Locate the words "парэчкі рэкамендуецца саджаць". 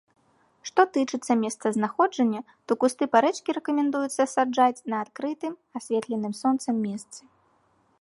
3.17-4.85